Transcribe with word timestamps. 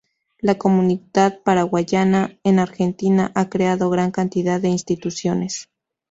La 0.39 0.55
comunidad 0.57 1.43
paraguaya 1.43 2.33
en 2.43 2.57
Argentina 2.57 3.31
ha 3.35 3.49
creado 3.49 3.91
gran 3.91 4.09
cantidad 4.09 4.59
de 4.59 4.69
instituciones. 4.69 5.69